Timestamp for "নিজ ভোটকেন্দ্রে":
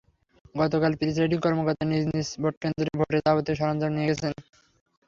2.11-2.91